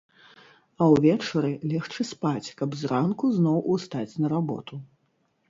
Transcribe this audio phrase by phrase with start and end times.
[0.77, 4.83] А ўвечары легчы спаць, каб зранку зноў устаць на работу.